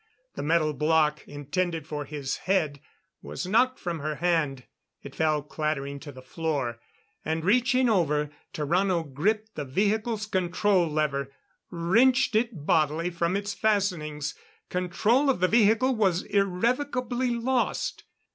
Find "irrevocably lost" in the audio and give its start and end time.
16.23-18.05